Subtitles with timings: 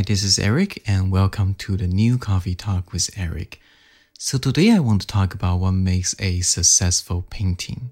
[0.00, 3.60] Hi, this is Eric, and welcome to the new Coffee Talk with Eric.
[4.18, 7.90] So, today I want to talk about what makes a successful painting.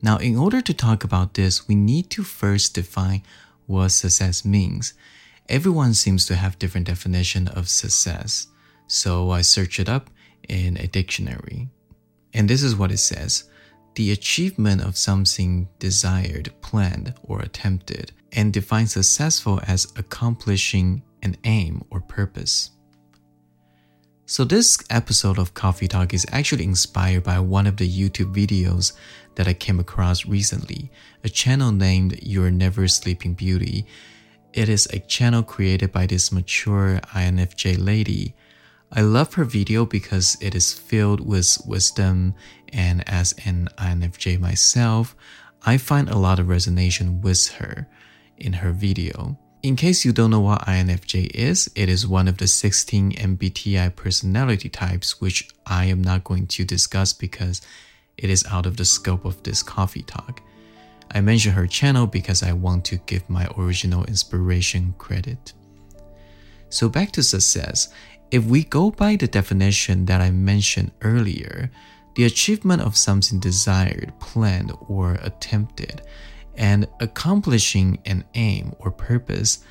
[0.00, 3.22] Now, in order to talk about this, we need to first define
[3.66, 4.94] what success means.
[5.46, 8.46] Everyone seems to have different definition of success,
[8.86, 10.08] so I searched it up
[10.48, 11.68] in a dictionary.
[12.32, 13.44] And this is what it says
[13.94, 21.82] the achievement of something desired, planned, or attempted, and define successful as accomplishing an aim
[21.90, 22.70] or purpose.
[24.26, 28.94] So, this episode of Coffee Talk is actually inspired by one of the YouTube videos
[29.34, 30.90] that I came across recently,
[31.22, 33.86] a channel named You're Never Sleeping Beauty.
[34.54, 38.34] It is a channel created by this mature INFJ lady
[38.96, 42.34] I love her video because it is filled with wisdom,
[42.72, 45.16] and as an INFJ myself,
[45.66, 47.88] I find a lot of resonation with her
[48.38, 49.36] in her video.
[49.64, 53.96] In case you don't know what INFJ is, it is one of the 16 MBTI
[53.96, 57.62] personality types, which I am not going to discuss because
[58.16, 60.40] it is out of the scope of this coffee talk.
[61.10, 65.52] I mention her channel because I want to give my original inspiration credit.
[66.68, 67.88] So, back to success.
[68.34, 71.70] If we go by the definition that I mentioned earlier,
[72.16, 76.02] the achievement of something desired, planned, or attempted,
[76.56, 79.62] and accomplishing an aim or purpose,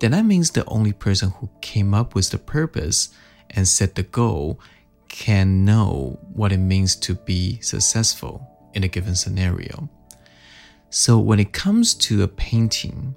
[0.00, 3.08] then that means the only person who came up with the purpose
[3.48, 4.60] and set the goal
[5.08, 9.88] can know what it means to be successful in a given scenario.
[10.90, 13.16] So, when it comes to a painting,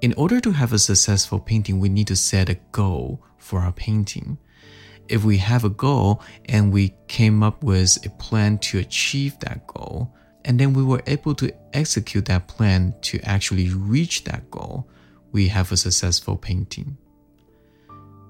[0.00, 3.72] in order to have a successful painting, we need to set a goal for our
[3.72, 4.38] painting.
[5.08, 9.66] If we have a goal and we came up with a plan to achieve that
[9.66, 14.88] goal, and then we were able to execute that plan to actually reach that goal,
[15.32, 16.96] we have a successful painting.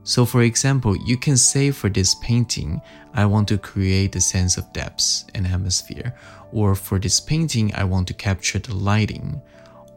[0.05, 2.81] So, for example, you can say for this painting,
[3.13, 6.15] I want to create a sense of depth and atmosphere,
[6.51, 9.43] or for this painting, I want to capture the lighting,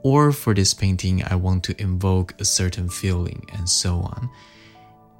[0.03, 4.29] or for this painting, I want to invoke a certain feeling, and so on.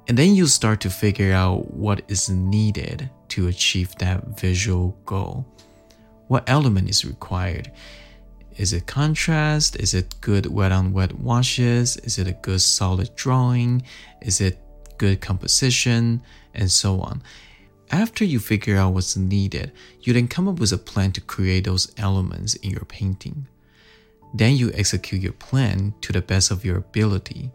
[0.08, 5.46] And then you start to figure out what is needed to achieve that visual goal.
[6.26, 7.70] What element is required?
[8.56, 9.76] Is it contrast?
[9.76, 11.96] Is it good wet on wet washes?
[11.98, 13.82] Is it a good solid drawing?
[14.20, 14.58] Is it
[14.98, 16.22] good composition?
[16.54, 17.22] And so on.
[17.90, 21.64] After you figure out what's needed, you then come up with a plan to create
[21.64, 23.46] those elements in your painting.
[24.34, 27.50] Then you execute your plan to the best of your ability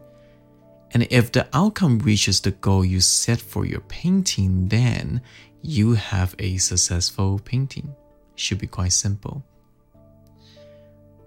[0.92, 5.20] and if the outcome reaches the goal you set for your painting, then
[5.62, 7.94] you have a successful painting.
[8.36, 9.44] Should be quite simple.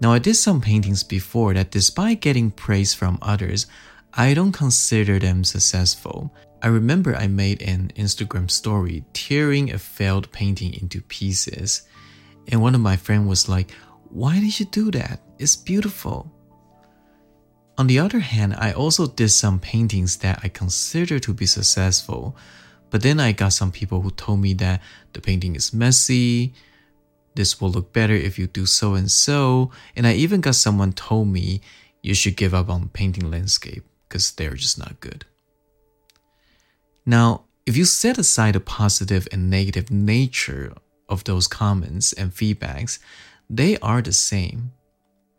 [0.00, 3.66] Now, I did some paintings before that, despite getting praise from others,
[4.14, 6.34] I don't consider them successful.
[6.60, 11.82] I remember I made an Instagram story tearing a failed painting into pieces,
[12.48, 13.70] and one of my friends was like,
[14.12, 15.20] Why did you do that?
[15.38, 16.30] It's beautiful.
[17.78, 22.36] On the other hand, I also did some paintings that I consider to be successful,
[22.90, 24.82] but then I got some people who told me that
[25.14, 26.52] the painting is messy,
[27.34, 30.92] this will look better if you do so and so, and I even got someone
[30.92, 31.62] told me
[32.02, 35.24] you should give up on painting landscape because they're just not good.
[37.06, 40.74] Now, if you set aside the positive and negative nature
[41.08, 42.98] of those comments and feedbacks,
[43.52, 44.72] they are the same.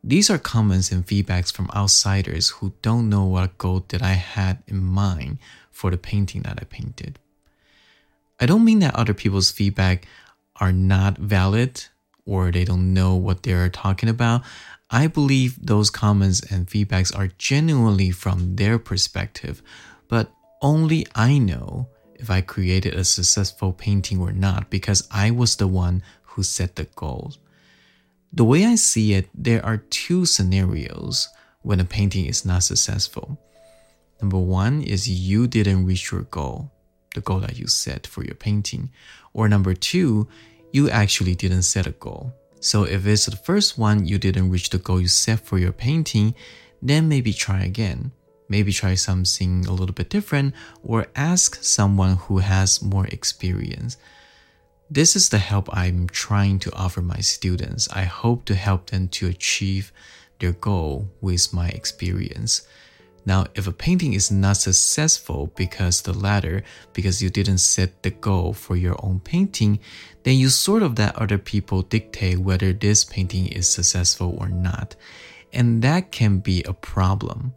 [0.04, 4.62] These are comments and feedbacks from outsiders who don't know what goal that I had
[4.68, 5.40] in mind
[5.72, 7.18] for the painting that I painted.
[8.40, 10.06] I don't mean that other people's feedback
[10.58, 11.86] are not valid
[12.24, 14.44] or they don't know what they're talking about.
[14.92, 19.64] I believe those comments and feedbacks are genuinely from their perspective,
[20.08, 20.32] but
[20.62, 25.68] only I know if I created a successful painting or not because I was the
[25.68, 27.40] one who set the goals.
[28.36, 31.30] The way I see it, there are two scenarios
[31.62, 33.38] when a painting is not successful.
[34.20, 36.72] Number one is you didn't reach your goal,
[37.14, 38.90] the goal that you set for your painting.
[39.34, 40.28] Or number two,
[40.72, 42.34] you actually didn't set a goal.
[42.60, 45.72] So if it's the first one, you didn't reach the goal you set for your
[45.72, 46.34] painting,
[46.82, 48.14] then maybe try again.
[48.50, 53.98] Maybe try something a little bit different or ask someone who has more experience.
[54.94, 57.90] This is the help I'm trying to offer my students.
[57.92, 59.92] I hope to help them to achieve
[60.40, 62.68] their goal with my experience.
[63.26, 66.64] Now, if a painting is not successful because the latter,
[66.94, 69.80] because you didn't set the goal for your own painting,
[70.24, 74.96] then you sort of let other people dictate whether this painting is successful or not.
[75.54, 77.54] And that can be a problem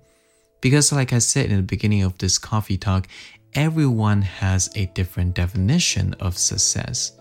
[0.60, 3.08] Because, like I said in the beginning of this coffee talk,
[3.54, 7.12] everyone has a different definition of success.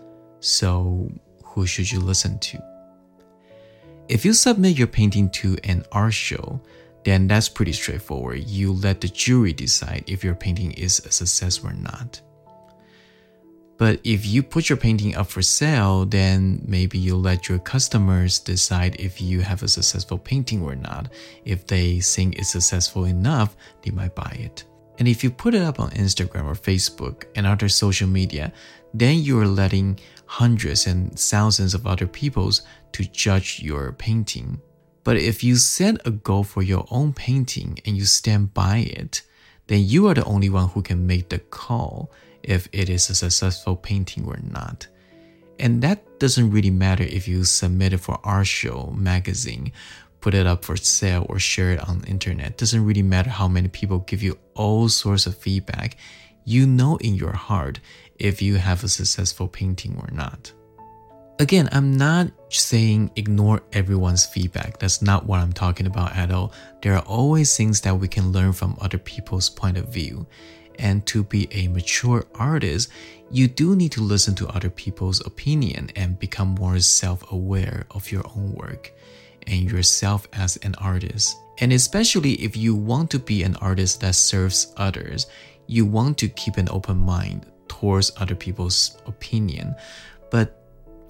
[0.46, 1.10] So,
[1.42, 2.62] who should you listen to?
[4.08, 6.60] If you submit your painting to an art show,
[7.02, 8.44] then that's pretty straightforward.
[8.46, 12.20] You let the jury decide if your painting is a success or not.
[13.76, 18.38] But if you put your painting up for sale, then maybe you let your customers
[18.38, 21.08] decide if you have a successful painting or not.
[21.44, 24.64] If they think it's successful enough, they might buy it.
[24.98, 28.52] And if you put it up on Instagram or Facebook and other social media,
[28.94, 32.62] then you are letting hundreds and thousands of other peoples
[32.92, 34.60] to judge your painting.
[35.04, 39.22] But if you set a goal for your own painting and you stand by it,
[39.68, 42.10] then you are the only one who can make the call
[42.42, 44.86] if it is a successful painting or not.
[45.58, 49.72] And that doesn't really matter if you submit it for art show, magazine,
[50.26, 52.58] put it up for sale or share it on the internet.
[52.58, 55.96] Doesn't really matter how many people give you all sorts of feedback.
[56.44, 57.78] You know in your heart
[58.18, 60.52] if you have a successful painting or not.
[61.38, 64.80] Again, I'm not saying ignore everyone's feedback.
[64.80, 66.52] That's not what I'm talking about at all.
[66.82, 70.26] There are always things that we can learn from other people's point of view.
[70.80, 72.88] And to be a mature artist,
[73.30, 78.10] you do need to listen to other people's opinion and become more self aware of
[78.10, 78.92] your own work
[79.46, 81.36] and yourself as an artist.
[81.58, 85.26] And especially if you want to be an artist that serves others,
[85.66, 89.74] you want to keep an open mind towards other people's opinion.
[90.30, 90.62] But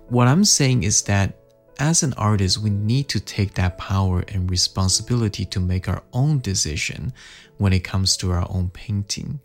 [0.08, 1.36] what I'm saying is that
[1.78, 6.38] as an artist, we need to take that power and responsibility to make our own
[6.40, 7.12] decision
[7.58, 9.40] when it comes to our own painting.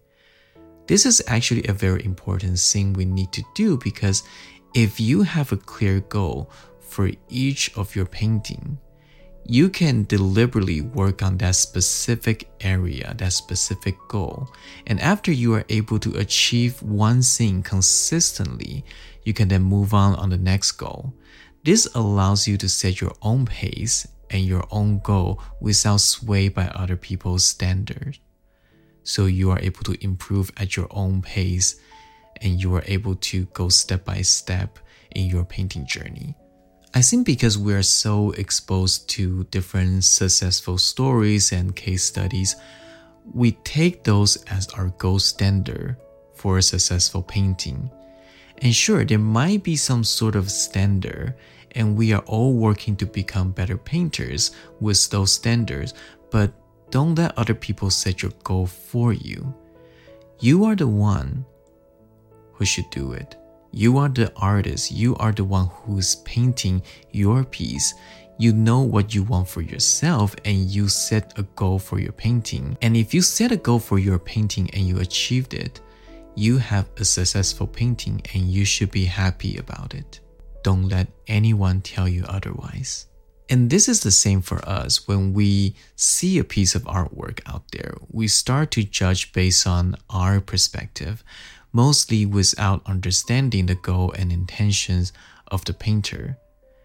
[0.87, 4.23] This is actually a very important thing we need to do because
[4.73, 6.49] if you have a clear goal
[6.91, 8.77] for each of your painting,
[9.45, 14.49] you can deliberately work on that specific area, that specific goal.
[14.85, 18.85] And after you are able to achieve one thing consistently,
[19.23, 21.13] you can then move on on the next goal.
[21.63, 26.67] This allows you to set your own pace and your own goal without sway by
[26.67, 28.19] other people's standards
[29.03, 31.79] so you are able to improve at your own pace
[32.41, 34.79] and you are able to go step by step
[35.11, 36.35] in your painting journey.
[36.93, 42.57] I think because we are so exposed to different successful stories and case studies,
[43.33, 45.95] we take those as our gold standard
[46.35, 47.89] for a successful painting.
[48.61, 51.35] And sure, there might be some sort of standard,
[51.71, 54.51] and we are all working to become better painters
[54.81, 55.93] with those standards,
[56.29, 56.51] but
[56.89, 59.55] don't let other people set your goal for you.
[60.39, 61.45] You are the one
[62.51, 63.37] who should do it.
[63.73, 64.91] You are the artist.
[64.91, 66.81] You are the one who's painting
[67.11, 67.93] your piece.
[68.37, 72.77] You know what you want for yourself and you set a goal for your painting.
[72.81, 75.79] And if you set a goal for your painting and you achieved it,
[76.35, 80.19] you have a successful painting and you should be happy about it.
[80.63, 83.07] Don't let anyone tell you otherwise.
[83.49, 87.63] And this is the same for us when we see a piece of artwork out
[87.73, 87.95] there.
[88.09, 91.23] We start to judge based on our perspective,
[91.71, 95.13] mostly without understanding the goal and intentions
[95.47, 96.37] of the painter.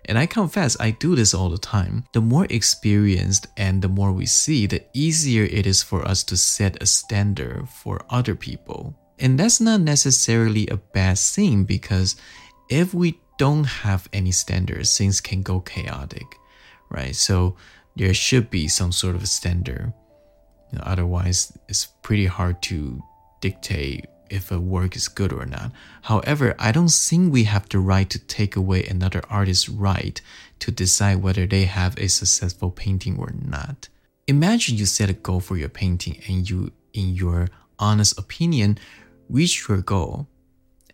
[0.04, 2.04] And I confess, I do this all the time.
[2.12, 6.36] The more experienced and the more we see, the easier it is for us to
[6.36, 8.94] set a standard for other people.
[9.18, 12.16] And that's not necessarily a bad thing because
[12.70, 16.36] if we don't have any standards, things can go chaotic
[16.90, 17.14] right?
[17.14, 17.56] So
[17.96, 19.92] there should be some sort of a standard.
[20.72, 23.00] You know, otherwise, it's pretty hard to
[23.40, 25.72] dictate if a work is good or not.
[26.02, 30.20] However, I don't think we have the right to take away another artist's right
[30.60, 33.88] to decide whether they have a successful painting or not.
[34.26, 38.78] Imagine you set a goal for your painting and you, in your honest opinion,
[39.28, 40.26] reach your goal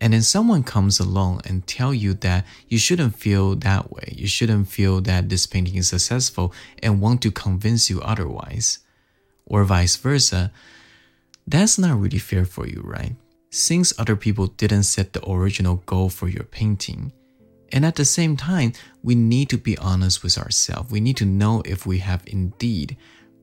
[0.03, 4.27] and then someone comes along and tell you that you shouldn't feel that way you
[4.27, 8.79] shouldn't feel that this painting is successful and want to convince you otherwise
[9.45, 10.51] or vice versa
[11.47, 13.15] that's not really fair for you right
[13.53, 17.11] since other people didn't set the original goal for your painting
[17.71, 21.25] and at the same time we need to be honest with ourselves we need to
[21.25, 22.97] know if we have indeed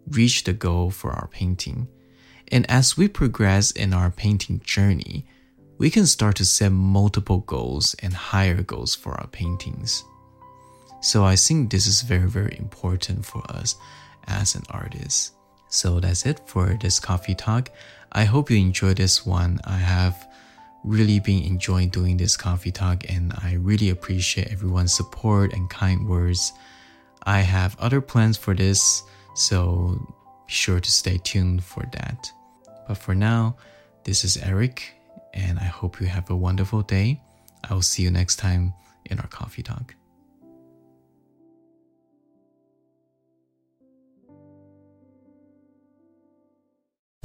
[0.08, 1.86] reached the goal for our painting
[2.52, 5.24] and as we progress in our painting journey
[5.80, 10.04] we can start to set multiple goals and higher goals for our paintings.
[11.00, 13.76] So I think this is very, very important for us
[14.26, 15.32] as an artist.
[15.70, 17.70] So that's it for this coffee talk.
[18.12, 19.60] I hope you enjoyed this one.
[19.64, 20.28] I have
[20.82, 26.08] really been enjoying doing this coffee talk and I really appreciate everyone's support and kind
[26.08, 26.52] words.
[27.24, 29.02] I have other plans for this,
[29.34, 30.00] so
[30.46, 32.30] be sure to stay tuned for that.
[32.88, 33.56] But for now,
[34.04, 34.94] this is Eric,
[35.34, 37.20] and I hope you have a wonderful day.
[37.68, 38.72] I will see you next time
[39.04, 39.94] in our coffee talk.